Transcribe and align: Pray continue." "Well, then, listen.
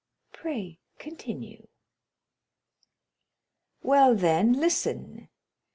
Pray 0.33 0.79
continue." 0.97 1.67
"Well, 3.83 4.15
then, 4.15 4.53
listen. 4.53 5.29